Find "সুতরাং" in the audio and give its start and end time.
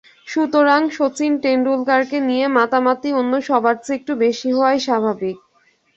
0.27-0.81